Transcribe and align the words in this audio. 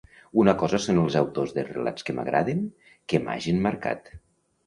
Una 0.43 0.53
cosa 0.61 0.77
són 0.85 1.01
els 1.01 1.17
autors 1.19 1.53
de 1.57 1.65
relats 1.67 2.07
que 2.07 2.15
m'agraden, 2.19 2.63
que 3.13 3.23
m'hagen 3.27 3.61
marcat. 3.67 4.13